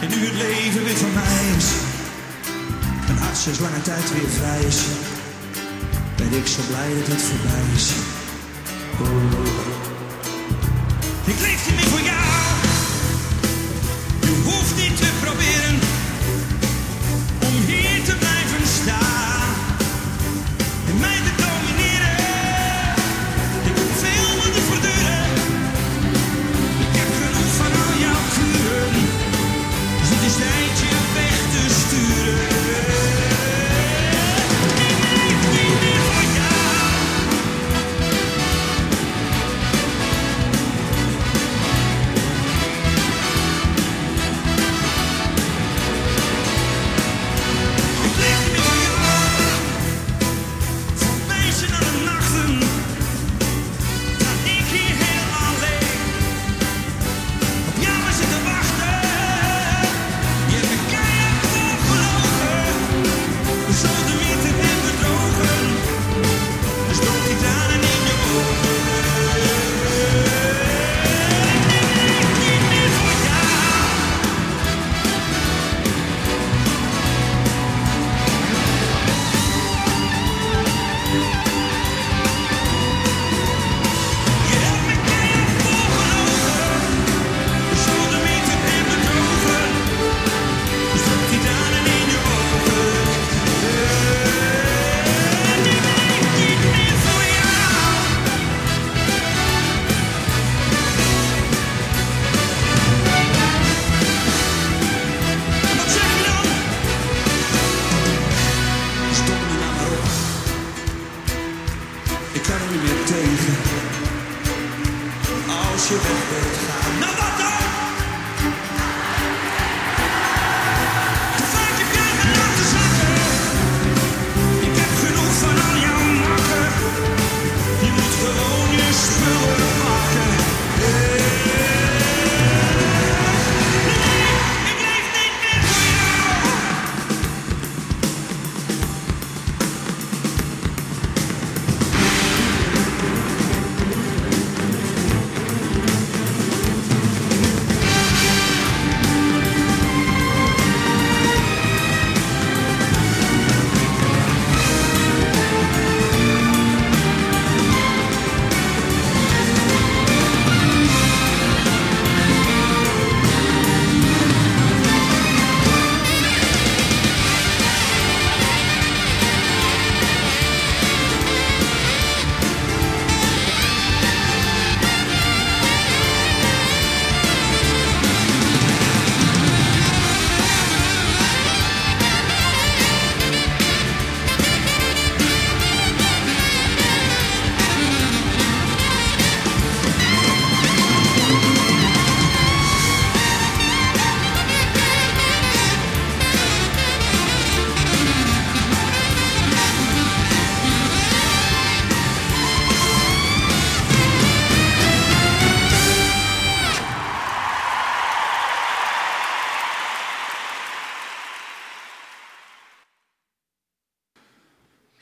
[0.00, 1.68] en nu het leven weer van mij is.
[3.08, 4.78] Een arts is lange tijd weer vrij is.
[6.16, 7.86] Ben ik zo blij dat het voorbij is.
[11.24, 12.28] Ik leef niet meer voor jou.
[14.20, 15.09] Je hoeft niet te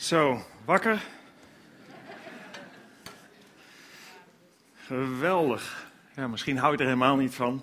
[0.09, 1.03] Zo, wakker?
[4.77, 5.91] Geweldig.
[6.17, 7.63] Ja, misschien hou je er helemaal niet van.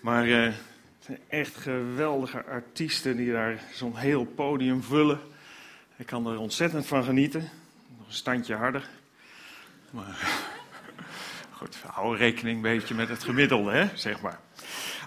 [0.00, 0.54] Maar eh, het
[1.00, 5.20] zijn echt geweldige artiesten die daar zo'n heel podium vullen.
[5.96, 7.50] Ik kan er ontzettend van genieten.
[7.98, 8.88] Nog een standje harder.
[9.90, 10.18] Maar
[11.58, 14.40] goed, hou rekening een beetje met het gemiddelde, hè, zeg maar.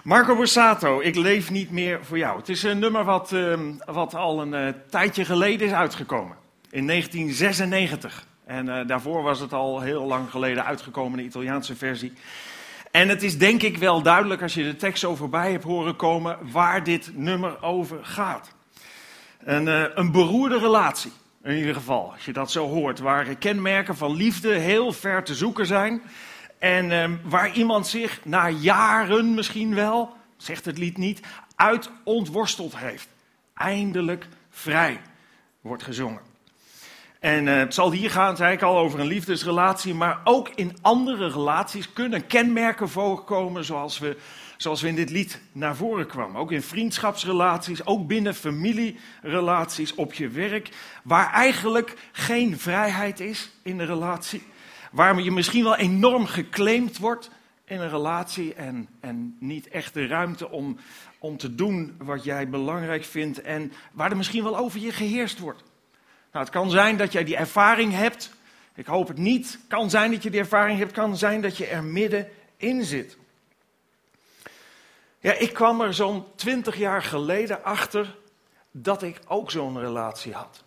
[0.04, 2.38] Marco Borsato, ik leef niet meer voor jou.
[2.38, 6.39] Het is een nummer wat, ehm, wat al een eh, tijdje geleden is uitgekomen.
[6.70, 8.26] In 1996.
[8.44, 12.12] En eh, daarvoor was het al heel lang geleden uitgekomen, de Italiaanse versie.
[12.90, 15.96] En het is denk ik wel duidelijk als je de tekst zo voorbij hebt horen
[15.96, 18.54] komen waar dit nummer over gaat.
[19.44, 21.12] Een, eh, een beroerde relatie,
[21.42, 22.98] in ieder geval, als je dat zo hoort.
[22.98, 26.02] Waar kenmerken van liefde heel ver te zoeken zijn.
[26.58, 31.20] En ehm, waar iemand zich na jaren misschien wel, zegt het lied niet,
[31.54, 33.08] uit ontworsteld heeft.
[33.54, 35.00] Eindelijk vrij,
[35.60, 36.29] wordt gezongen.
[37.20, 40.76] En eh, het zal hier gaan, zei ik al, over een liefdesrelatie, maar ook in
[40.80, 44.16] andere relaties kunnen kenmerken voorkomen zoals we
[44.56, 46.40] zoals we in dit lied naar voren kwamen.
[46.40, 50.68] Ook in vriendschapsrelaties, ook binnen familierelaties, op je werk,
[51.02, 54.42] waar eigenlijk geen vrijheid is in de relatie.
[54.92, 57.30] Waar je misschien wel enorm geclaimd wordt
[57.64, 60.76] in een relatie en, en niet echt de ruimte om,
[61.18, 65.38] om te doen wat jij belangrijk vindt en waar er misschien wel over je geheerst
[65.38, 65.62] wordt.
[66.32, 68.30] Nou, het kan zijn dat jij die ervaring hebt.
[68.74, 69.58] Ik hoop het niet.
[69.68, 70.92] kan zijn dat je die ervaring hebt.
[70.92, 73.16] kan zijn dat je er middenin zit.
[75.18, 78.16] Ja, ik kwam er zo'n twintig jaar geleden achter
[78.70, 80.62] dat ik ook zo'n relatie had.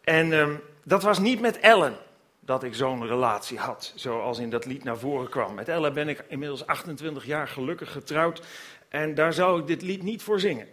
[0.00, 1.96] En ehm, dat was niet met Ellen
[2.40, 5.54] dat ik zo'n relatie had, zoals in dat lied naar voren kwam.
[5.54, 8.42] Met Ellen ben ik inmiddels 28 jaar gelukkig getrouwd
[8.88, 10.68] en daar zou ik dit lied niet voor zingen.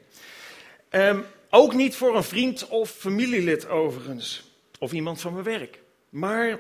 [0.90, 4.44] Um, ook niet voor een vriend of familielid overigens,
[4.80, 5.80] of iemand van mijn werk.
[6.10, 6.60] Maar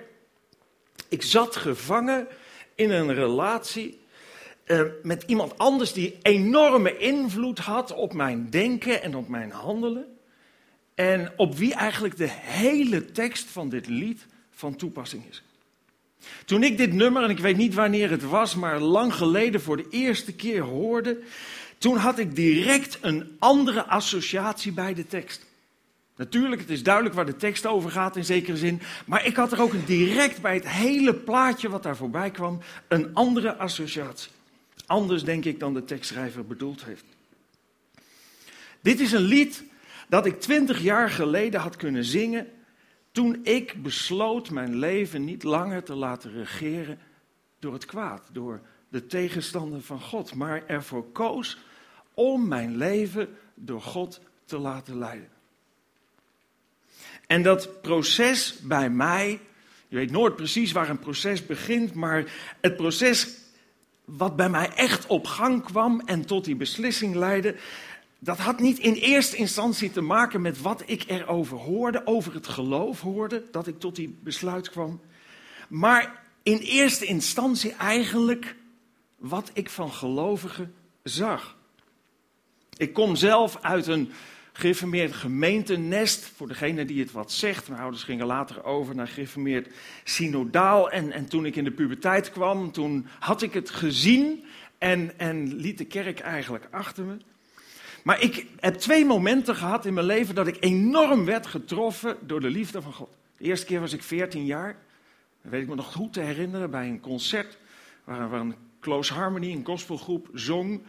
[1.09, 2.27] ik zat gevangen
[2.75, 3.99] in een relatie
[4.65, 10.05] uh, met iemand anders die enorme invloed had op mijn denken en op mijn handelen.
[10.95, 15.44] En op wie eigenlijk de hele tekst van dit lied van toepassing is.
[16.45, 19.77] Toen ik dit nummer, en ik weet niet wanneer het was, maar lang geleden voor
[19.77, 21.19] de eerste keer hoorde,
[21.81, 25.45] toen had ik direct een andere associatie bij de tekst.
[26.16, 29.51] Natuurlijk, het is duidelijk waar de tekst over gaat in zekere zin, maar ik had
[29.51, 34.31] er ook direct bij het hele plaatje wat daar voorbij kwam, een andere associatie.
[34.86, 37.06] Anders denk ik dan de tekstschrijver bedoeld heeft.
[38.81, 39.63] Dit is een lied
[40.09, 42.47] dat ik twintig jaar geleden had kunnen zingen
[43.11, 47.00] toen ik besloot mijn leven niet langer te laten regeren
[47.59, 51.57] door het kwaad, door de tegenstander van God, maar ervoor koos
[52.21, 55.30] om mijn leven door God te laten leiden.
[57.28, 59.40] En dat proces bij mij,
[59.87, 63.28] je weet nooit precies waar een proces begint, maar het proces
[64.06, 67.56] wat bij mij echt op gang kwam en tot die beslissing leidde,
[68.19, 72.47] dat had niet in eerste instantie te maken met wat ik erover hoorde, over het
[72.47, 75.01] geloof hoorde, dat ik tot die besluit kwam.
[75.69, 78.56] Maar in eerste instantie eigenlijk
[79.18, 80.73] wat ik van gelovigen
[81.04, 81.59] zag.
[82.81, 84.11] Ik kom zelf uit een
[84.54, 86.31] gereformeerd gemeentenest.
[86.35, 87.68] Voor degene die het wat zegt.
[87.68, 89.68] Mijn ouders gingen later over naar gereformeerd
[90.04, 90.92] synodaal.
[90.92, 94.44] En, en toen ik in de puberteit kwam, toen had ik het gezien
[94.78, 97.18] en, en liet de kerk eigenlijk achter me.
[98.04, 102.42] Maar ik heb twee momenten gehad in mijn leven dat ik enorm werd getroffen door
[102.42, 103.09] de liefde van God.
[103.38, 104.76] De eerste keer was ik 14 jaar.
[105.42, 107.57] Dat weet ik me nog goed te herinneren bij een concert
[108.04, 110.81] waar, waar een Close Harmony, een gospelgroep, zong.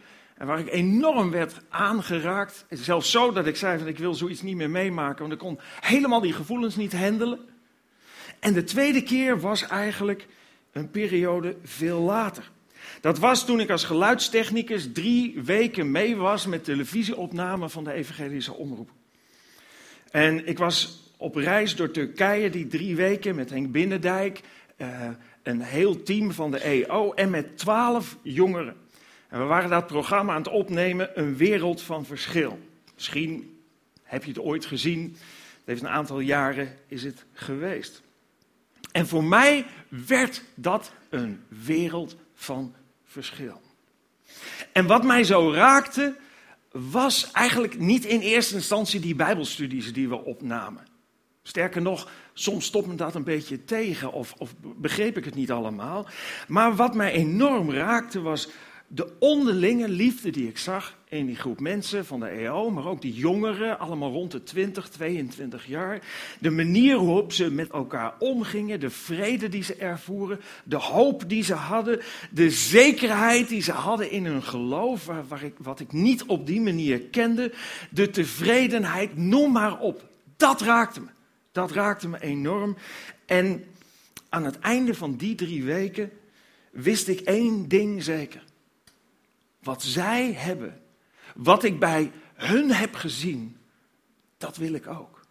[0.45, 2.65] Waar ik enorm werd aangeraakt.
[2.69, 5.19] Zelfs zo dat ik zei van ik wil zoiets niet meer meemaken.
[5.19, 7.39] Want ik kon helemaal die gevoelens niet handelen.
[8.39, 10.27] En de tweede keer was eigenlijk
[10.71, 12.51] een periode veel later.
[13.01, 18.53] Dat was toen ik als geluidstechnicus drie weken mee was met televisieopnamen van de evangelische
[18.53, 18.89] omroep.
[20.11, 24.41] En ik was op reis door Turkije die drie weken met Henk Binnendijk,
[24.77, 25.09] uh,
[25.43, 28.82] een heel team van de EO en met twaalf jongeren.
[29.33, 32.59] En we waren dat programma aan het opnemen, Een Wereld van Verschil.
[32.93, 33.59] Misschien
[34.03, 38.01] heb je het ooit gezien, het heeft een aantal jaren is het geweest.
[38.91, 43.61] En voor mij werd dat een wereld van verschil.
[44.71, 46.15] En wat mij zo raakte,
[46.71, 50.87] was eigenlijk niet in eerste instantie die Bijbelstudies die we opnamen.
[51.43, 55.51] Sterker nog, soms stopt me dat een beetje tegen of, of begreep ik het niet
[55.51, 56.07] allemaal.
[56.47, 58.49] Maar wat mij enorm raakte was
[58.87, 63.01] de onderlinge liefde die ik zag in die groep mensen van de EO, maar ook
[63.01, 66.01] die jongeren, allemaal rond de 20, 22 jaar.
[66.39, 71.43] De manier waarop ze met elkaar omgingen, de vrede die ze ervoeren, de hoop die
[71.43, 76.23] ze hadden, de zekerheid die ze hadden in hun geloof, waar, ik, wat ik niet
[76.23, 77.53] op die manier kende,
[77.89, 80.09] de tevredenheid, noem maar op.
[80.37, 81.07] Dat raakte me.
[81.51, 82.77] Dat raakte me enorm.
[83.25, 83.63] En
[84.29, 86.11] aan het einde van die drie weken
[86.71, 88.43] wist ik één ding zeker.
[89.63, 90.81] Wat zij hebben,
[91.35, 93.57] wat ik bij hun heb gezien,
[94.37, 95.21] dat wil ik ook.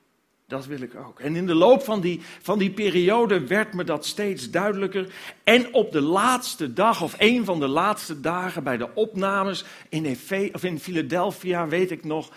[0.46, 1.20] Dat wil ik ook.
[1.20, 5.12] En in de loop van die, van die periode werd me dat steeds duidelijker.
[5.44, 10.04] En op de laatste dag, of een van de laatste dagen bij de opnames in,
[10.04, 12.30] Efe, of in Philadelphia, weet ik nog,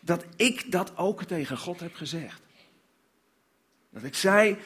[0.00, 2.40] dat ik dat ook tegen God heb gezegd.
[3.90, 4.56] Dat ik zei,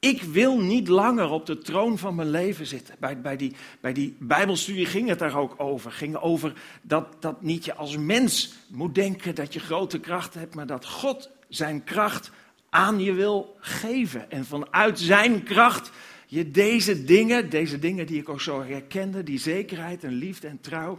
[0.00, 2.94] ik wil niet langer op de troon van mijn leven zitten.
[2.98, 5.92] Bij, bij, die, bij die Bijbelstudie ging het daar ook over.
[5.92, 6.52] Ging over
[6.82, 10.86] dat, dat niet je als mens moet denken dat je grote kracht hebt, maar dat
[10.86, 12.30] God zijn kracht
[12.70, 14.30] aan je wil geven.
[14.30, 15.90] En vanuit zijn kracht
[16.26, 20.60] je deze dingen, deze dingen die ik ook zo herkende, die zekerheid en liefde en
[20.60, 20.98] trouw,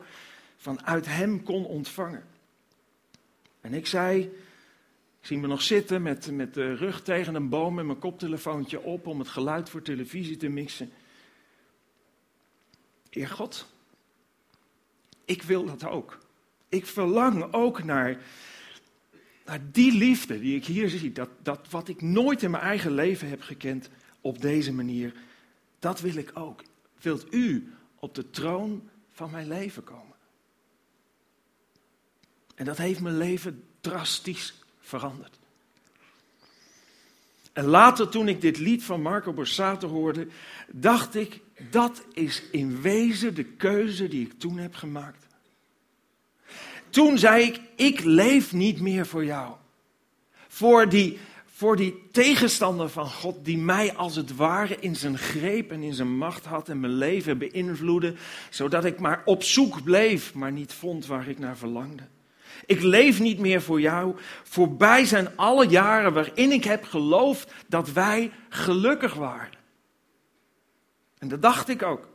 [0.57, 2.23] vanuit Hem kon ontvangen.
[3.61, 4.31] En ik zei,
[5.21, 8.81] ik zie me nog zitten met, met de rug tegen een boom en mijn koptelefoontje
[8.81, 10.91] op om het geluid voor televisie te mixen.
[13.09, 13.73] Heer God,
[15.25, 16.17] ik wil dat ook.
[16.69, 18.17] Ik verlang ook naar,
[19.45, 21.11] naar die liefde die ik hier zie.
[21.11, 23.89] Dat, dat wat ik nooit in mijn eigen leven heb gekend
[24.21, 25.13] op deze manier.
[25.79, 26.63] Dat wil ik ook.
[27.01, 30.15] Wilt u op de troon van mijn leven komen?
[32.55, 34.60] En dat heeft mijn leven drastisch
[34.91, 35.39] veranderd.
[37.53, 40.27] En later, toen ik dit lied van Marco Borsato hoorde,
[40.71, 45.25] dacht ik, dat is in wezen de keuze die ik toen heb gemaakt.
[46.89, 49.53] Toen zei ik, ik leef niet meer voor jou.
[50.47, 55.71] Voor die, voor die tegenstander van God die mij als het ware in zijn greep
[55.71, 58.15] en in zijn macht had en mijn leven beïnvloedde,
[58.49, 62.03] zodat ik maar op zoek bleef, maar niet vond waar ik naar verlangde.
[62.65, 64.15] Ik leef niet meer voor jou.
[64.43, 69.59] Voorbij zijn alle jaren waarin ik heb geloofd dat wij gelukkig waren.
[71.17, 72.07] En dat dacht ik ook.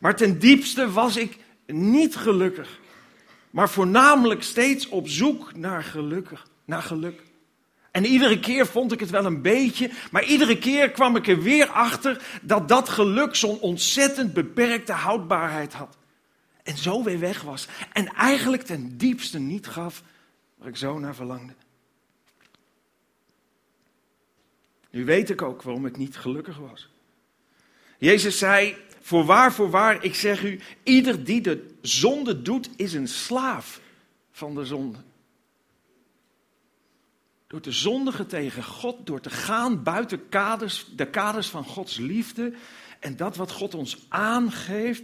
[0.00, 1.36] Maar ten diepste was ik
[1.66, 2.78] niet gelukkig.
[3.50, 5.94] Maar voornamelijk steeds op zoek naar
[6.64, 7.22] naar geluk.
[7.90, 11.42] En iedere keer vond ik het wel een beetje, maar iedere keer kwam ik er
[11.42, 15.98] weer achter dat dat geluk zo'n ontzettend beperkte houdbaarheid had.
[16.62, 17.68] En zo weer weg was.
[17.92, 20.02] En eigenlijk ten diepste niet gaf
[20.56, 21.54] waar ik zo naar verlangde.
[24.90, 26.88] Nu weet ik ook waarom ik niet gelukkig was.
[27.98, 33.80] Jezus zei, voorwaar, voorwaar, ik zeg u, ieder die de zonde doet, is een slaaf
[34.32, 34.98] van de zonde.
[37.46, 42.52] Door te zondigen tegen God, door te gaan buiten kaders, de kaders van Gods liefde
[43.00, 45.02] en dat wat God ons aangeeft,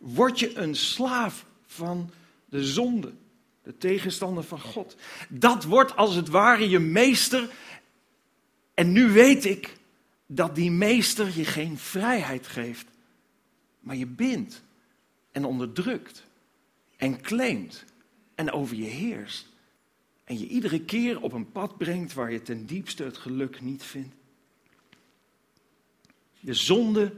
[0.00, 2.10] word je een slaaf van
[2.48, 3.12] de zonde,
[3.62, 4.96] de tegenstander van God.
[5.28, 7.50] Dat wordt als het ware je meester.
[8.74, 9.76] En nu weet ik
[10.26, 12.86] dat die meester je geen vrijheid geeft,
[13.80, 14.62] maar je bindt
[15.32, 16.24] en onderdrukt
[16.96, 17.84] en claimt
[18.34, 19.48] en over je heerst.
[20.24, 23.82] En je iedere keer op een pad brengt waar je ten diepste het geluk niet
[23.82, 24.14] vindt.
[26.40, 27.12] De zonde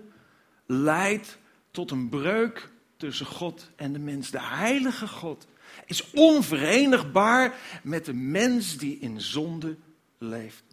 [0.66, 1.38] leidt
[1.70, 2.71] tot een breuk
[3.02, 4.30] tussen God en de mens.
[4.30, 5.46] De heilige God
[5.86, 9.76] is onverenigbaar met de mens die in zonde
[10.18, 10.64] leeft.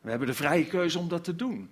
[0.00, 1.70] We hebben de vrije keuze om dat te doen.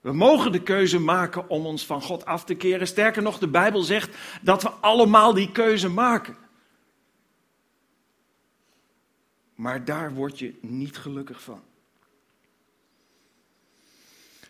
[0.00, 2.86] We mogen de keuze maken om ons van God af te keren.
[2.86, 6.36] Sterker nog, de Bijbel zegt dat we allemaal die keuze maken.
[9.54, 11.62] Maar daar word je niet gelukkig van.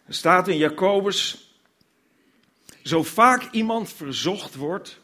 [0.06, 1.51] Er staat in Jacobus
[2.82, 5.00] zo vaak iemand verzocht wordt,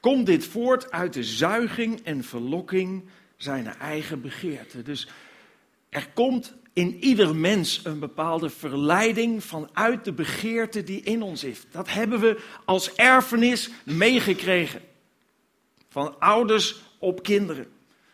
[0.00, 3.04] komt dit voort uit de zuiging en verlokking
[3.36, 4.82] zijn eigen begeerte.
[4.82, 5.08] Dus
[5.88, 11.64] er komt in ieder mens een bepaalde verleiding vanuit de begeerte die in ons is.
[11.70, 14.80] Dat hebben we als erfenis meegekregen.
[15.88, 17.66] Van ouders op kinderen.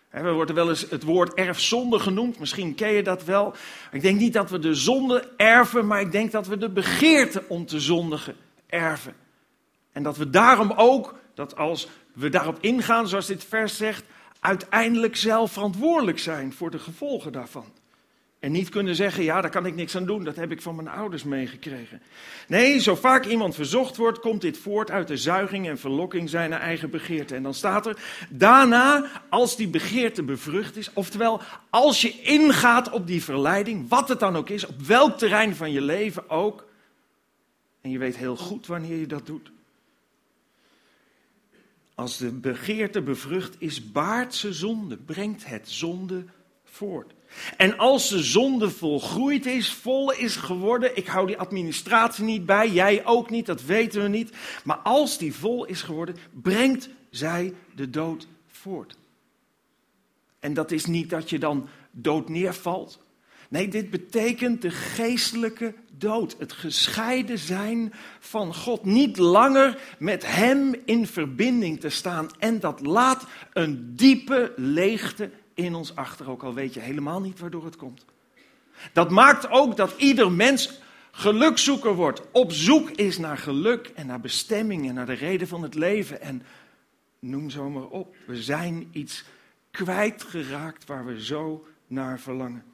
[0.08, 2.38] Er wordt wel eens het woord erfzonde genoemd.
[2.38, 3.54] Misschien ken je dat wel.
[3.92, 7.44] Ik denk niet dat we de zonde erven, maar ik denk dat we de begeerte
[7.48, 9.14] om te zondigen erven.
[9.92, 14.04] En dat we daarom ook, dat als we daarop ingaan, zoals dit vers zegt,
[14.40, 17.72] uiteindelijk zelf verantwoordelijk zijn voor de gevolgen daarvan.
[18.38, 20.74] En niet kunnen zeggen, ja, daar kan ik niks aan doen, dat heb ik van
[20.74, 22.02] mijn ouders meegekregen.
[22.48, 26.52] Nee, zo vaak iemand verzocht wordt, komt dit voort uit de zuiging en verlokking zijn
[26.52, 27.34] eigen begeerte.
[27.34, 27.96] En dan staat er,
[28.30, 34.20] daarna, als die begeerte bevrucht is, oftewel, als je ingaat op die verleiding, wat het
[34.20, 36.64] dan ook is, op welk terrein van je leven ook,
[37.86, 39.50] en je weet heel goed wanneer je dat doet.
[41.94, 46.24] Als de begeerte bevrucht is, baart ze zonde, brengt het zonde
[46.64, 47.14] voort.
[47.56, 52.70] En als de zonde volgroeid is, vol is geworden, ik hou die administratie niet bij,
[52.70, 54.36] jij ook niet, dat weten we niet.
[54.64, 58.96] Maar als die vol is geworden, brengt zij de dood voort.
[60.38, 63.04] En dat is niet dat je dan dood neervalt.
[63.48, 66.36] Nee, dit betekent de geestelijke dood.
[66.38, 68.84] Het gescheiden zijn van God.
[68.84, 72.28] Niet langer met Hem in verbinding te staan.
[72.38, 76.30] En dat laat een diepe leegte in ons achter.
[76.30, 78.04] Ook al weet je helemaal niet waardoor het komt.
[78.92, 82.22] Dat maakt ook dat ieder mens gelukzoeker wordt.
[82.32, 86.20] Op zoek is naar geluk en naar bestemming en naar de reden van het leven.
[86.20, 86.42] En
[87.18, 88.16] noem zo maar op.
[88.26, 89.24] We zijn iets
[89.70, 92.64] kwijtgeraakt waar we zo naar verlangen.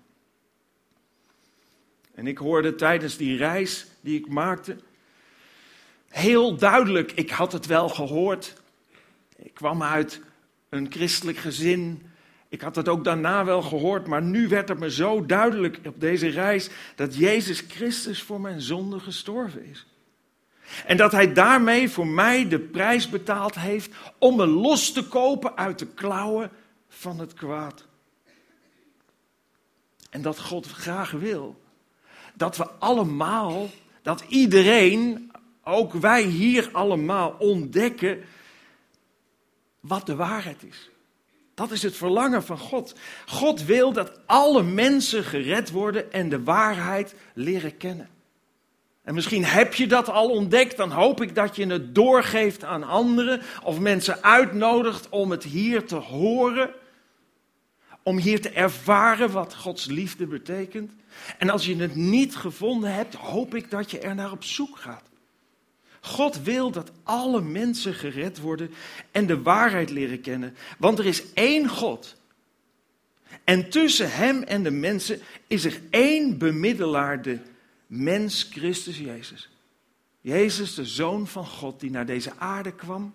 [2.14, 4.76] En ik hoorde tijdens die reis die ik maakte,
[6.09, 8.62] heel duidelijk, ik had het wel gehoord.
[9.37, 10.21] Ik kwam uit
[10.69, 12.02] een christelijk gezin.
[12.49, 16.01] Ik had het ook daarna wel gehoord, maar nu werd het me zo duidelijk op
[16.01, 19.87] deze reis dat Jezus Christus voor mijn zonde gestorven is.
[20.87, 25.57] En dat hij daarmee voor mij de prijs betaald heeft om me los te kopen
[25.57, 26.51] uit de klauwen
[26.88, 27.87] van het kwaad.
[30.11, 31.62] En dat God graag wil
[32.35, 33.68] dat we allemaal,
[34.03, 35.31] dat iedereen,
[35.64, 38.25] ook wij hier allemaal, ontdekken
[39.81, 40.90] wat de waarheid is.
[41.55, 42.95] Dat is het verlangen van God.
[43.27, 48.09] God wil dat alle mensen gered worden en de waarheid leren kennen.
[49.03, 52.83] En misschien heb je dat al ontdekt, dan hoop ik dat je het doorgeeft aan
[52.83, 56.71] anderen of mensen uitnodigt om het hier te horen,
[58.03, 60.93] om hier te ervaren wat Gods liefde betekent.
[61.38, 64.77] En als je het niet gevonden hebt, hoop ik dat je er naar op zoek
[64.77, 65.11] gaat.
[66.01, 68.71] God wil dat alle mensen gered worden
[69.11, 70.57] en de waarheid leren kennen.
[70.79, 72.17] Want er is één God.
[73.45, 77.38] En tussen hem en de mensen is er één bemiddelaar, de
[77.87, 79.49] mens Christus Jezus.
[80.21, 83.15] Jezus, de Zoon van God, die naar deze aarde kwam.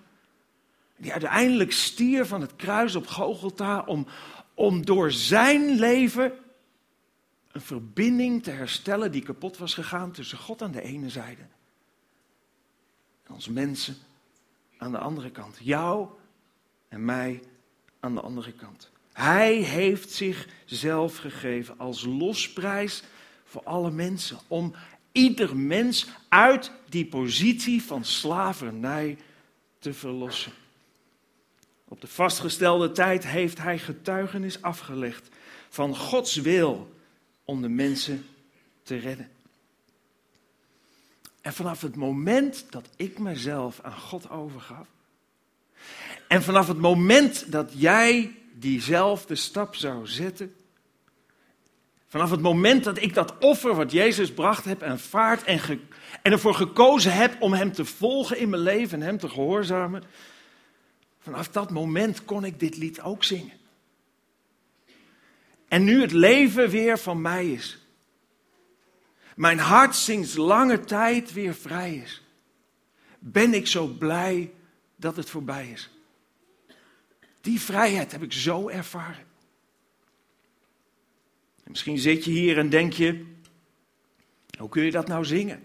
[0.97, 4.07] Die uiteindelijk stier van het kruis op Gogolta om,
[4.57, 6.33] om door zijn leven
[7.51, 11.41] een verbinding te herstellen die kapot was gegaan tussen God aan de ene zijde
[13.23, 13.95] en ons mensen
[14.77, 15.57] aan de andere kant.
[15.61, 16.07] Jou
[16.87, 17.43] en mij
[17.99, 18.89] aan de andere kant.
[19.13, 23.03] Hij heeft zichzelf gegeven als losprijs
[23.43, 24.37] voor alle mensen.
[24.47, 24.73] Om
[25.11, 29.17] ieder mens uit die positie van slavernij
[29.79, 30.51] te verlossen.
[31.87, 35.29] Op de vastgestelde tijd heeft hij getuigenis afgelegd
[35.69, 36.95] van Gods wil
[37.45, 38.25] om de mensen
[38.83, 39.29] te redden.
[41.41, 44.87] En vanaf het moment dat ik mezelf aan God overgaf,
[46.27, 50.55] en vanaf het moment dat jij diezelfde stap zou zetten,
[52.07, 55.59] vanaf het moment dat ik dat offer wat Jezus bracht heb aanvaard en,
[56.21, 60.03] en ervoor gekozen heb om Hem te volgen in mijn leven en Hem te gehoorzamen,
[61.27, 63.57] vanaf dat moment kon ik dit lied ook zingen.
[65.67, 67.77] En nu het leven weer van mij is.
[69.35, 72.23] Mijn hart sinds lange tijd weer vrij is.
[73.19, 74.53] Ben ik zo blij
[74.95, 75.89] dat het voorbij is.
[77.41, 79.25] Die vrijheid heb ik zo ervaren.
[81.63, 83.25] En misschien zit je hier en denk je,
[84.57, 85.63] hoe kun je dat nou zingen?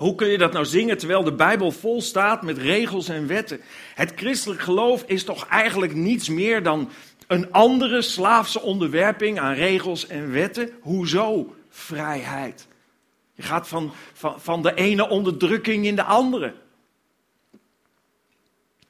[0.00, 3.60] Hoe kun je dat nou zingen terwijl de Bijbel vol staat met regels en wetten?
[3.94, 6.90] Het christelijk geloof is toch eigenlijk niets meer dan
[7.26, 10.70] een andere slaafse onderwerping aan regels en wetten?
[10.80, 12.68] Hoezo vrijheid?
[13.34, 16.54] Je gaat van, van, van de ene onderdrukking in de andere.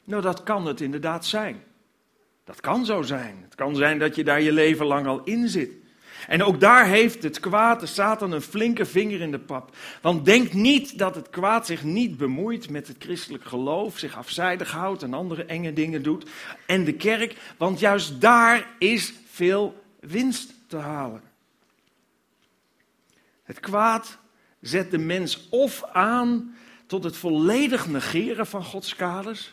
[0.05, 1.63] Nou, dat kan het inderdaad zijn.
[2.45, 3.39] Dat kan zo zijn.
[3.43, 5.80] Het kan zijn dat je daar je leven lang al in zit.
[6.29, 9.77] En ook daar heeft het kwaad, de Satan, een flinke vinger in de pap.
[10.03, 14.71] Want denk niet dat het kwaad zich niet bemoeit met het christelijk geloof, zich afzijdig
[14.71, 16.31] houdt en andere enge dingen doet.
[16.67, 21.23] En de kerk, want juist daar is veel winst te halen.
[23.43, 24.19] Het kwaad
[24.61, 26.55] zet de mens of aan
[26.87, 29.53] tot het volledig negeren van Gods kaders.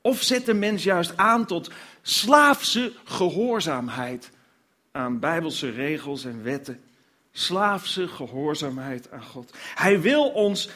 [0.00, 1.70] Of zet de mens juist aan tot
[2.02, 4.30] slaafse gehoorzaamheid
[4.94, 6.80] aan bijbelse regels en wetten.
[7.32, 9.56] Slaafse gehoorzaamheid aan God.
[9.74, 10.68] Hij wil ons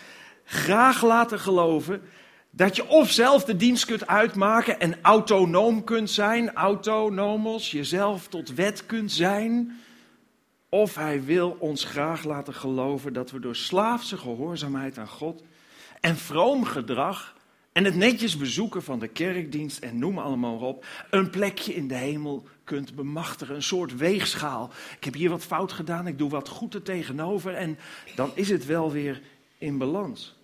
[0.44, 2.02] graag laten geloven
[2.50, 8.54] dat je of zelf de dienst kunt uitmaken en autonoom kunt zijn, autonomos, jezelf tot
[8.54, 9.80] wet kunt zijn.
[10.68, 15.42] Of hij wil ons graag laten geloven dat we door slaafse gehoorzaamheid aan God
[16.00, 17.34] en vroom gedrag
[17.72, 21.94] en het netjes bezoeken van de kerkdienst en noem allemaal op, een plekje in de
[21.94, 23.54] hemel kunt bemachtigen.
[23.54, 24.70] Een soort weegschaal.
[24.96, 27.78] Ik heb hier wat fout gedaan, ik doe wat goed er tegenover en
[28.14, 29.22] dan is het wel weer
[29.58, 30.36] in balans.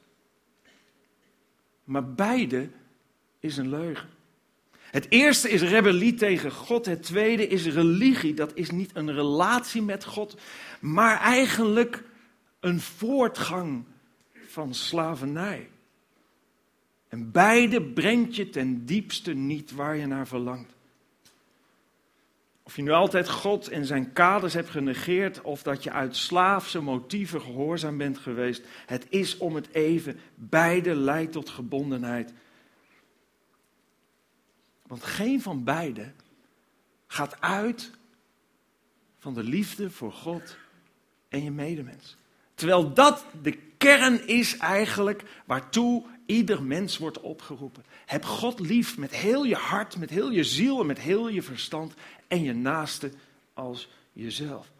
[1.84, 2.68] Maar beide
[3.40, 4.08] is een leugen.
[4.94, 6.86] Het eerste is rebellie tegen God.
[6.86, 8.34] Het tweede is religie.
[8.34, 10.36] Dat is niet een relatie met God,
[10.80, 12.02] maar eigenlijk
[12.60, 13.84] een voortgang
[14.46, 15.68] van slavernij.
[17.14, 20.74] En beide brengt je ten diepste niet waar je naar verlangt.
[22.62, 26.80] Of je nu altijd God en zijn kaders hebt genegeerd, of dat je uit slaafse
[26.80, 30.20] motieven gehoorzaam bent geweest, het is om het even.
[30.34, 32.32] Beide leidt tot gebondenheid.
[34.86, 36.12] Want geen van beide
[37.06, 37.90] gaat uit
[39.18, 40.56] van de liefde voor God
[41.28, 42.16] en je medemens.
[42.54, 47.84] Terwijl dat de kern is eigenlijk waartoe ieder mens wordt opgeroepen.
[48.06, 51.42] Heb God lief met heel je hart, met heel je ziel en met heel je
[51.42, 51.94] verstand
[52.28, 53.12] en je naaste
[53.54, 54.72] als jezelf.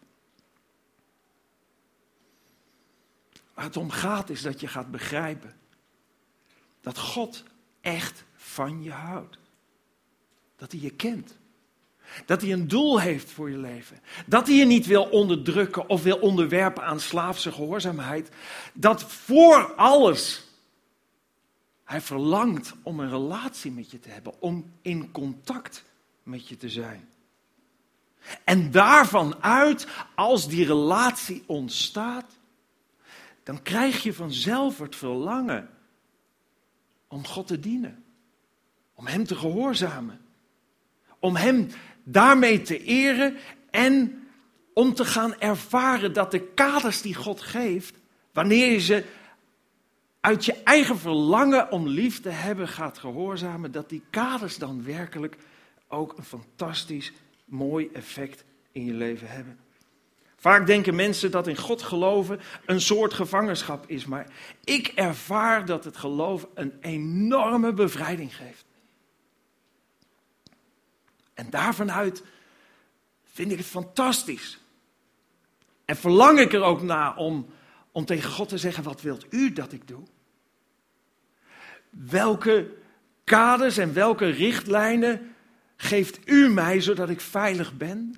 [3.53, 5.55] Waar het om gaat is dat je gaat begrijpen
[6.81, 7.43] dat God
[7.81, 9.37] echt van je houdt.
[10.55, 11.37] Dat hij je kent.
[12.25, 13.99] Dat hij een doel heeft voor je leven.
[14.25, 18.29] Dat hij je niet wil onderdrukken of wil onderwerpen aan slaafse gehoorzaamheid.
[18.73, 20.44] Dat voor alles
[21.85, 25.85] hij verlangt om een relatie met je te hebben, om in contact
[26.23, 27.09] met je te zijn.
[28.43, 32.25] En daarvan uit, als die relatie ontstaat,
[33.43, 35.69] dan krijg je vanzelf het verlangen
[37.07, 38.03] om God te dienen.
[38.93, 40.21] Om Hem te gehoorzamen.
[41.19, 41.67] Om Hem
[42.03, 43.37] daarmee te eren
[43.69, 44.23] en
[44.73, 47.95] om te gaan ervaren dat de kaders die God geeft,
[48.31, 49.05] wanneer je ze
[50.25, 55.37] uit je eigen verlangen om lief te hebben gaat gehoorzamen, dat die kaders dan werkelijk
[55.87, 57.11] ook een fantastisch
[57.45, 59.59] mooi effect in je leven hebben.
[60.35, 64.27] Vaak denken mensen dat in God geloven een soort gevangenschap is, maar
[64.63, 68.65] ik ervaar dat het geloof een enorme bevrijding geeft.
[71.33, 72.23] En daarvanuit
[73.23, 74.59] vind ik het fantastisch.
[75.85, 77.47] En verlang ik er ook naar om,
[77.91, 80.03] om tegen God te zeggen: Wat wilt u dat ik doe?
[82.03, 82.71] Welke
[83.23, 85.35] kaders en welke richtlijnen
[85.77, 88.15] geeft u mij zodat ik veilig ben?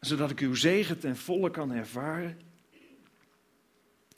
[0.00, 2.40] Zodat ik uw zegen ten volle kan ervaren?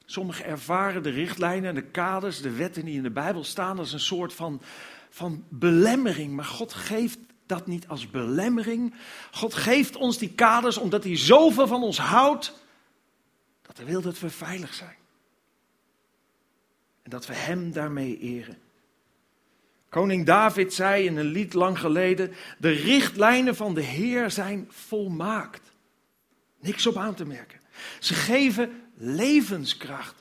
[0.05, 4.01] Sommigen ervaren de richtlijnen, de kaders, de wetten die in de Bijbel staan als een
[4.01, 4.61] soort van,
[5.11, 6.33] van belemmering.
[6.33, 8.95] Maar God geeft dat niet als belemmering.
[9.31, 12.55] God geeft ons die kaders omdat hij zoveel van ons houdt,
[13.63, 14.97] dat hij wil dat we veilig zijn.
[17.07, 18.59] En dat we Hem daarmee eren.
[19.89, 25.73] Koning David zei in een lied lang geleden: De richtlijnen van de Heer zijn volmaakt.
[26.61, 27.61] Niks op aan te merken.
[28.01, 30.15] Ze geven levenskracht.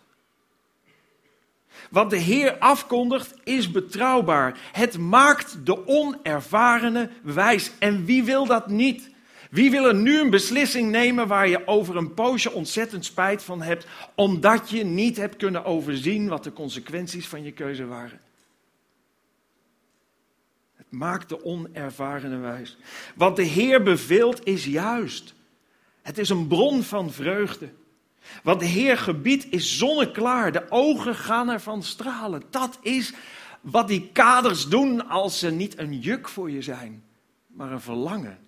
[1.89, 4.59] Wat de Heer afkondigt is betrouwbaar.
[4.71, 7.71] Het maakt de onervarene wijs.
[7.79, 9.09] En wie wil dat niet?
[9.55, 13.61] Wie wil er nu een beslissing nemen waar je over een poosje ontzettend spijt van
[13.61, 18.19] hebt, omdat je niet hebt kunnen overzien wat de consequenties van je keuze waren?
[20.75, 22.77] Het maakt de onervarene wijs.
[23.15, 25.33] Wat de Heer beveelt is juist.
[26.01, 27.69] Het is een bron van vreugde.
[28.43, 30.51] Wat de Heer gebiedt is zonneklaar.
[30.51, 32.43] De ogen gaan ervan stralen.
[32.49, 33.13] Dat is
[33.61, 37.03] wat die kaders doen als ze niet een juk voor je zijn,
[37.47, 38.44] maar een verlangen.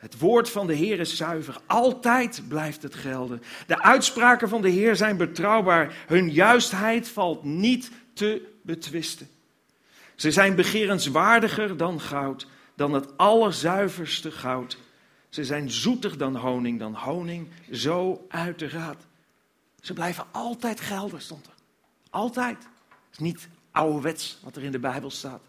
[0.00, 1.56] Het woord van de Heer is zuiver.
[1.66, 3.42] Altijd blijft het gelden.
[3.66, 6.04] De uitspraken van de Heer zijn betrouwbaar.
[6.06, 9.28] Hun juistheid valt niet te betwisten.
[10.14, 14.78] Ze zijn begerenswaardiger dan goud, dan het allerzuiverste goud.
[15.28, 19.06] Ze zijn zoeter dan honing, dan honing zo uit de raad.
[19.80, 21.54] Ze blijven altijd gelden, stond er.
[22.10, 22.58] Altijd.
[22.58, 25.42] Het is niet ouderwets wat er in de Bijbel staat.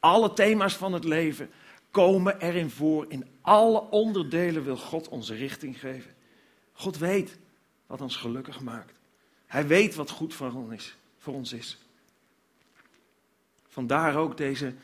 [0.00, 1.50] Alle thema's van het leven
[1.98, 3.06] komen erin voor.
[3.08, 6.10] In alle onderdelen wil God onze richting geven.
[6.72, 7.38] God weet
[7.86, 8.98] wat ons gelukkig maakt.
[9.46, 11.78] Hij weet wat goed voor ons is.
[13.68, 14.74] Vandaar ook deze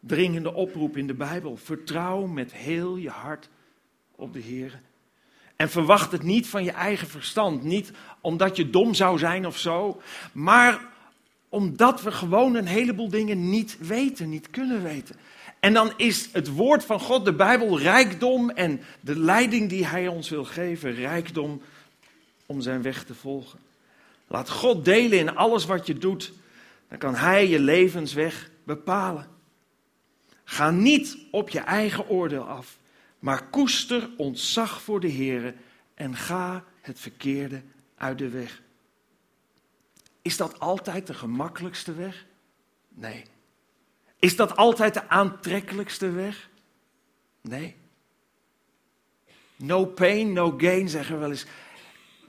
[0.00, 1.56] dringende oproep in de Bijbel.
[1.56, 3.48] Vertrouw met heel je hart
[4.14, 4.80] op de Heer.
[5.56, 7.62] En verwacht het niet van je eigen verstand.
[7.62, 10.00] Niet omdat je dom zou zijn of zo.
[10.32, 10.88] Maar
[11.48, 15.16] omdat we gewoon een heleboel dingen niet weten, niet kunnen weten.
[15.60, 20.08] En dan is het woord van God, de Bijbel, rijkdom en de leiding die Hij
[20.08, 21.62] ons wil geven, rijkdom
[22.46, 23.58] om zijn weg te volgen.
[24.26, 26.32] Laat God delen in alles wat je doet,
[26.88, 29.28] dan kan Hij je levensweg bepalen.
[30.44, 32.78] Ga niet op je eigen oordeel af,
[33.18, 35.54] maar koester ontzag voor de Heer
[35.94, 37.62] en ga het verkeerde
[37.96, 38.62] uit de weg.
[40.22, 42.24] Is dat altijd de gemakkelijkste weg?
[42.88, 43.24] Nee.
[44.20, 46.48] Is dat altijd de aantrekkelijkste weg?
[47.42, 47.76] Nee.
[49.56, 51.46] No pain, no gain, zeggen we wel eens.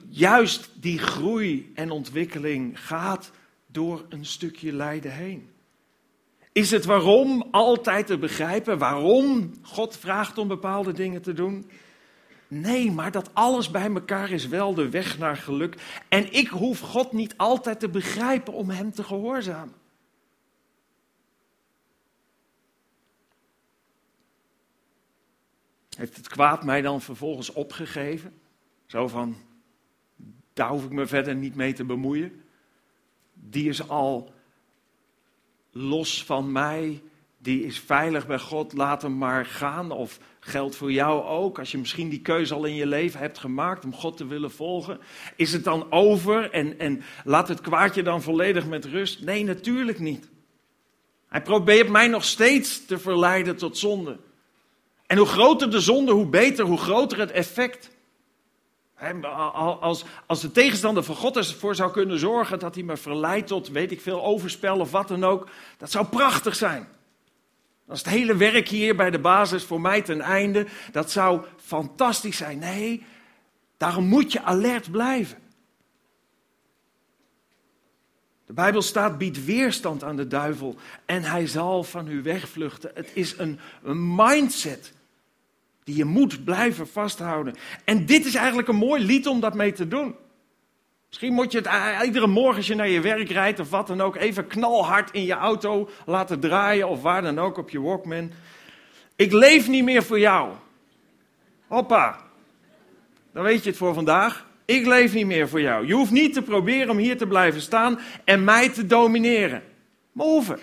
[0.08, 3.30] Juist die groei en ontwikkeling gaat
[3.66, 5.50] door een stukje lijden heen.
[6.52, 11.70] Is het waarom altijd te begrijpen waarom God vraagt om bepaalde dingen te doen?
[12.48, 15.76] Nee, maar dat alles bij elkaar is wel de weg naar geluk.
[16.08, 19.74] En ik hoef God niet altijd te begrijpen om Hem te gehoorzamen.
[25.96, 28.32] Heeft het kwaad mij dan vervolgens opgegeven?
[28.86, 29.36] Zo van,
[30.52, 32.42] daar hoef ik me verder niet mee te bemoeien.
[33.34, 34.32] Die is al
[35.70, 37.02] los van mij,
[37.38, 39.90] die is veilig bij God, laat hem maar gaan.
[39.90, 43.38] Of geldt voor jou ook, als je misschien die keuze al in je leven hebt
[43.38, 45.00] gemaakt om God te willen volgen.
[45.36, 49.24] Is het dan over en, en laat het kwaadje dan volledig met rust?
[49.24, 50.30] Nee, natuurlijk niet.
[51.28, 54.18] Hij probeert mij nog steeds te verleiden tot zonde.
[55.12, 57.90] En hoe groter de zonde, hoe beter, hoe groter het effect.
[59.80, 63.68] Als, als de tegenstander van God ervoor zou kunnen zorgen dat hij me verleidt tot,
[63.68, 65.48] weet ik veel, overspel of wat dan ook,
[65.78, 66.88] dat zou prachtig zijn.
[67.88, 72.36] Als het hele werk hier bij de basis voor mij ten einde, dat zou fantastisch
[72.36, 72.58] zijn.
[72.58, 73.04] Nee,
[73.76, 75.38] daarom moet je alert blijven.
[78.46, 82.90] De Bijbel staat, biedt weerstand aan de duivel en hij zal van u wegvluchten.
[82.94, 84.92] Het is een, een mindset
[85.84, 87.54] die je moet blijven vasthouden.
[87.84, 90.14] En dit is eigenlijk een mooi lied om dat mee te doen.
[91.08, 94.00] Misschien moet je het iedere morgen als je naar je werk rijdt of wat dan
[94.00, 98.30] ook, even knalhard in je auto laten draaien of waar dan ook op je Walkman.
[99.16, 100.52] Ik leef niet meer voor jou.
[101.66, 102.20] Hoppa.
[103.32, 104.46] Dan weet je het voor vandaag.
[104.64, 105.86] Ik leef niet meer voor jou.
[105.86, 109.62] Je hoeft niet te proberen om hier te blijven staan en mij te domineren.
[110.12, 110.58] Move.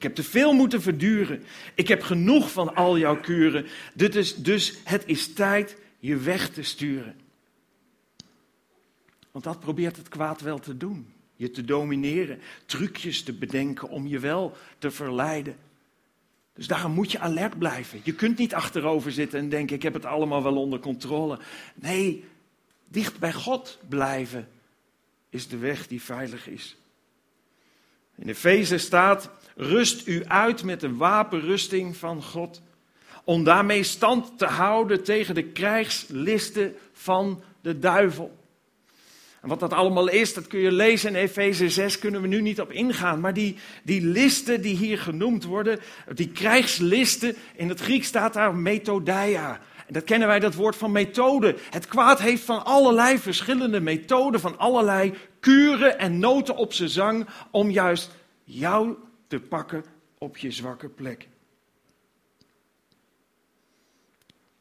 [0.00, 1.42] Ik heb te veel moeten verduren.
[1.74, 3.66] Ik heb genoeg van al jouw kuren.
[3.94, 7.16] Dit is, dus het is tijd je weg te sturen.
[9.30, 11.12] Want dat probeert het kwaad wel te doen.
[11.36, 15.56] Je te domineren, trucjes te bedenken om je wel te verleiden.
[16.54, 18.00] Dus daarom moet je alert blijven.
[18.02, 21.38] Je kunt niet achterover zitten en denken: ik heb het allemaal wel onder controle.
[21.74, 22.24] Nee,
[22.88, 24.48] dicht bij God blijven
[25.28, 26.76] is de weg die veilig is.
[28.20, 32.62] In Efeze staat: rust u uit met de wapenrusting van God.
[33.24, 38.38] Om daarmee stand te houden tegen de krijgslisten van de duivel.
[39.40, 42.40] En wat dat allemaal is, dat kun je lezen in Efeze 6, kunnen we nu
[42.40, 43.20] niet op ingaan.
[43.20, 45.80] Maar die, die listen die hier genoemd worden,
[46.14, 49.60] die krijgslisten, in het Grieks staat daar methodia.
[49.90, 51.56] Dat kennen wij, dat woord van methode.
[51.70, 57.26] Het kwaad heeft van allerlei verschillende methoden, van allerlei kuren en noten op zijn zang,
[57.50, 58.10] om juist
[58.44, 59.84] jou te pakken
[60.18, 61.28] op je zwakke plek.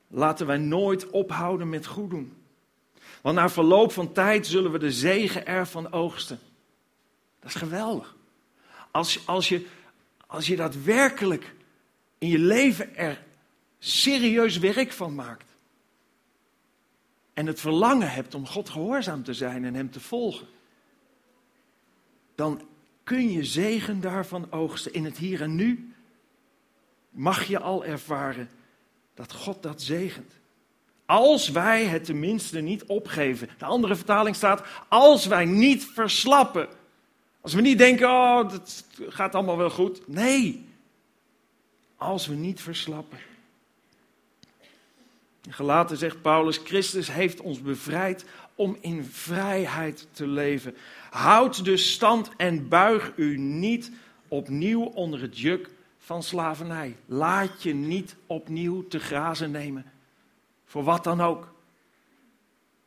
[0.08, 2.34] Laten wij nooit ophouden met goed doen.
[3.22, 6.40] Want na verloop van tijd zullen we de zegen ervan oogsten.
[7.40, 8.16] Dat is geweldig.
[8.92, 9.66] Als, als, je,
[10.28, 11.54] als je daadwerkelijk
[12.18, 13.28] in je leven er
[13.80, 15.58] serieus werk van maakt.
[17.34, 20.48] En het verlangen hebt om God gehoorzaam te zijn en Hem te volgen.
[22.36, 22.62] Dan
[23.04, 24.94] kun je zegen daarvan oogsten.
[24.94, 25.94] In het hier en nu
[27.10, 28.50] mag je al ervaren
[29.14, 30.34] dat God dat zegent.
[31.06, 33.50] Als wij het tenminste niet opgeven.
[33.58, 36.68] De andere vertaling staat, als wij niet verslappen.
[37.42, 40.08] Als we niet denken, oh, dat gaat allemaal wel goed.
[40.08, 40.66] Nee,
[41.98, 43.20] als we niet verslappen.
[45.50, 48.26] Gelaten zegt Paulus, Christus heeft ons bevrijd
[48.56, 50.76] om in vrijheid te leven.
[51.10, 53.92] Houd dus stand en buig u niet
[54.28, 56.96] opnieuw onder het juk van slavernij.
[57.06, 59.86] Laat je niet opnieuw te grazen nemen.
[60.66, 61.54] Voor wat dan ook.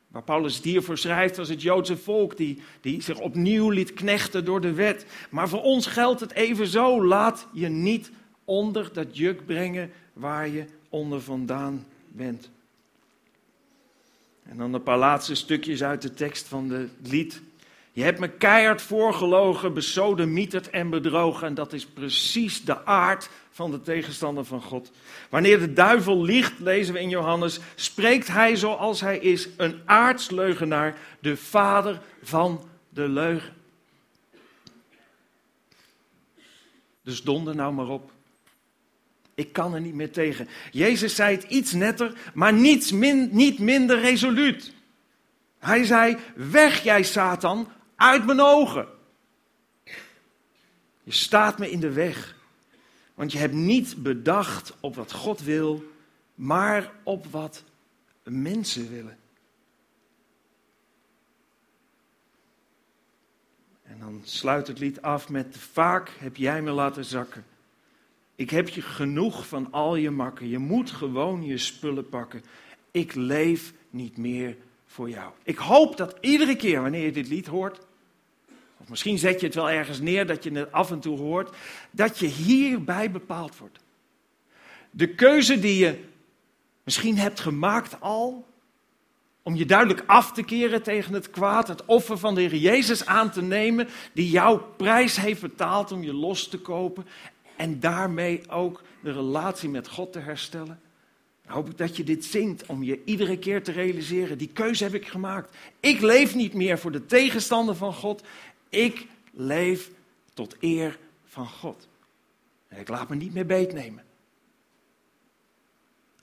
[0.08, 4.60] Waar Paulus hiervoor schrijft was het Joodse volk die, die zich opnieuw liet knechten door
[4.60, 5.06] de wet.
[5.30, 7.06] Maar voor ons geldt het even zo.
[7.06, 8.10] Laat je niet
[8.44, 12.50] onder dat juk brengen waar je onder vandaan bent.
[14.42, 17.42] En dan een paar laatste stukjes uit de tekst van het lied.
[17.92, 21.46] Je hebt me keihard voorgelogen, besodemieterd en bedrogen.
[21.46, 24.90] En dat is precies de aard van de tegenstander van God.
[25.28, 30.98] Wanneer de duivel liegt, lezen we in Johannes, spreekt hij zoals hij is, een aardsleugenaar,
[31.20, 33.54] de vader van de leugen.
[37.02, 38.10] Dus donder nou maar op.
[39.34, 40.48] Ik kan er niet meer tegen.
[40.70, 44.72] Jezus zei het iets netter, maar niets min, niet minder resoluut.
[45.58, 48.88] Hij zei: Weg jij Satan, uit mijn ogen.
[51.02, 52.36] Je staat me in de weg.
[53.14, 55.84] Want je hebt niet bedacht op wat God wil,
[56.34, 57.64] maar op wat
[58.22, 59.18] mensen willen.
[63.82, 67.44] En dan sluit het lied af met: Vaak heb jij me laten zakken.
[68.42, 70.48] Ik heb je genoeg van al je makken.
[70.48, 72.44] Je moet gewoon je spullen pakken.
[72.90, 75.32] Ik leef niet meer voor jou.
[75.42, 77.78] Ik hoop dat iedere keer wanneer je dit lied hoort,
[78.78, 81.56] of misschien zet je het wel ergens neer dat je het af en toe hoort,
[81.90, 83.78] dat je hierbij bepaald wordt.
[84.90, 86.04] de keuze die je
[86.84, 88.46] misschien hebt gemaakt al,
[89.42, 93.06] om je duidelijk af te keren tegen het kwaad, het offer van de Heer Jezus
[93.06, 97.06] aan te nemen, die jouw prijs heeft betaald om je los te kopen
[97.56, 100.80] en daarmee ook de relatie met God te herstellen.
[101.44, 104.84] Dan hoop ik dat je dit zingt om je iedere keer te realiseren, die keuze
[104.84, 105.56] heb ik gemaakt.
[105.80, 108.22] Ik leef niet meer voor de tegenstander van God,
[108.68, 109.90] ik leef
[110.34, 111.88] tot eer van God.
[112.68, 114.04] En ik laat me niet meer beetnemen.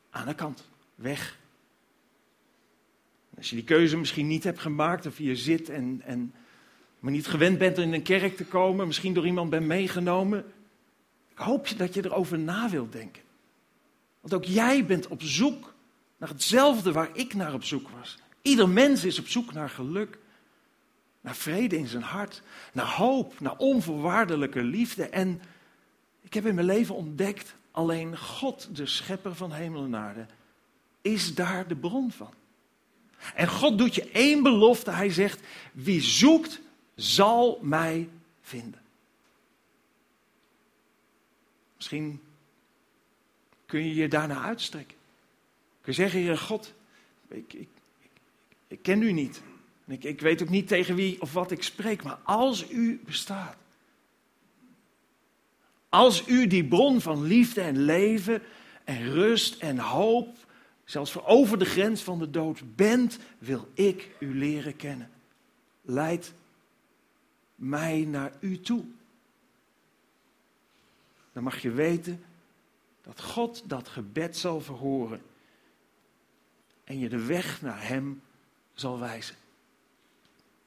[0.10, 1.38] Aan de kant, weg.
[3.38, 6.34] Als je die keuze misschien niet hebt gemaakt, of je zit en, en
[7.00, 10.46] maar niet gewend bent in een kerk te komen, misschien door iemand bent meegenomen,
[11.40, 13.22] ik hoop dat je erover na wilt denken.
[14.22, 15.74] Want ook jij bent op zoek
[16.18, 18.18] naar hetzelfde waar ik naar op zoek was.
[18.42, 20.18] Ieder mens is op zoek naar geluk,
[21.22, 22.42] naar vrede in zijn hart,
[22.74, 25.10] naar hoop, naar onvoorwaardelijke liefde.
[25.10, 25.42] En
[26.22, 30.26] ik heb in mijn leven ontdekt, alleen God, de schepper van hemel en aarde,
[31.02, 32.34] is daar de bron van.
[33.36, 34.92] En God doet je één belofte.
[34.92, 35.42] Hij zegt,
[35.74, 36.60] wie zoekt,
[36.96, 38.10] zal mij
[38.42, 38.82] vinden.
[41.80, 42.22] Misschien
[43.66, 44.98] kun je je daarna uitstrekken.
[45.82, 46.74] Kun je zeggen, God,
[47.28, 48.12] ik, ik, ik,
[48.68, 49.42] ik ken u niet.
[49.88, 53.56] Ik, ik weet ook niet tegen wie of wat ik spreek, maar als u bestaat.
[55.90, 58.42] Als u die bron van liefde en leven
[58.84, 60.38] en rust en hoop,
[60.86, 65.12] zelfs voor over de grens van de dood bent, wil ik u leren kennen.
[65.82, 66.34] Leid
[67.56, 68.86] mij naar u toe.
[71.40, 72.24] Dan mag je weten
[73.02, 75.22] dat God dat gebed zal verhoren
[76.84, 78.22] en je de weg naar Hem
[78.74, 79.36] zal wijzen.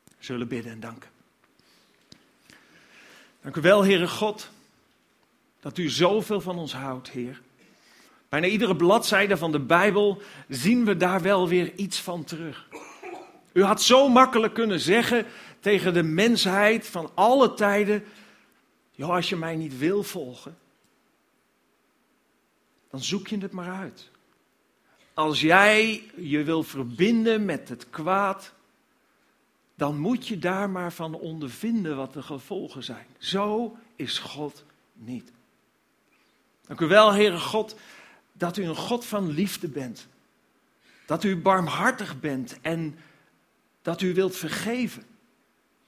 [0.04, 1.10] We zullen bidden en danken.
[3.40, 4.50] Dank u wel, Heere God,
[5.60, 7.40] dat u zoveel van ons houdt, Heer.
[8.28, 12.68] Bijna iedere bladzijde van de Bijbel zien we daar wel weer iets van terug.
[13.52, 15.26] U had zo makkelijk kunnen zeggen
[15.60, 18.04] tegen de mensheid van alle tijden:
[18.90, 20.60] joh, als je mij niet wil volgen,
[22.92, 24.10] dan zoek je het maar uit.
[25.14, 28.52] Als jij je wil verbinden met het kwaad,
[29.74, 33.06] dan moet je daar maar van ondervinden wat de gevolgen zijn.
[33.18, 35.32] Zo is God niet.
[36.66, 37.76] Dank u wel, Heere God,
[38.32, 40.06] dat u een God van liefde bent.
[41.06, 42.98] Dat u barmhartig bent en
[43.82, 45.02] dat u wilt vergeven.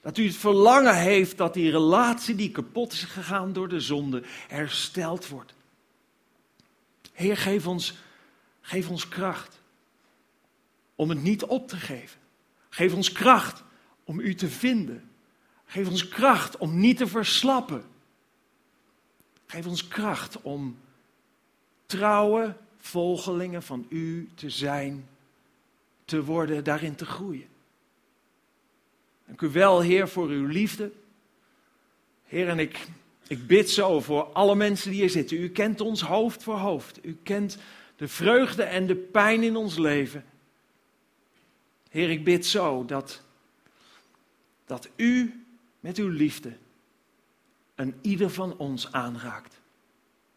[0.00, 4.22] Dat u het verlangen heeft dat die relatie die kapot is gegaan door de zonde
[4.48, 5.54] hersteld wordt.
[7.14, 7.94] Heer, geef ons,
[8.60, 9.60] geef ons kracht
[10.94, 12.20] om het niet op te geven.
[12.68, 13.62] Geef ons kracht
[14.04, 15.10] om u te vinden.
[15.64, 17.84] Geef ons kracht om niet te verslappen.
[19.46, 20.78] Geef ons kracht om
[21.86, 25.08] trouwe volgelingen van u te zijn,
[26.04, 27.48] te worden, daarin te groeien.
[29.26, 30.92] Dank u wel, Heer, voor uw liefde.
[32.24, 32.86] Heer, en ik,
[33.26, 35.36] ik bid zo voor alle mensen die hier zitten.
[35.36, 37.06] U kent ons hoofd voor hoofd.
[37.06, 37.58] U kent
[37.96, 40.24] de vreugde en de pijn in ons leven.
[41.90, 43.22] Heer, ik bid zo dat,
[44.66, 45.44] dat u
[45.80, 46.56] met uw liefde
[47.74, 49.60] een ieder van ons aanraakt.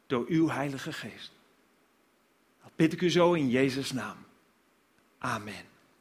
[0.07, 1.31] Door uw Heilige Geest.
[2.63, 4.17] Dat bid ik u zo in Jezus' naam.
[5.17, 5.76] Amen.